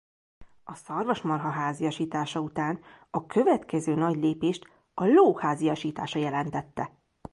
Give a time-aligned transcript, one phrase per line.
[0.63, 6.91] A szarvasmarha háziasítása után a következő nagy lépést a ló háziasítása jelentette.